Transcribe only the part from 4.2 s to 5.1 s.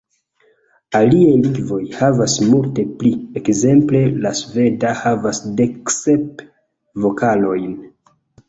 la sveda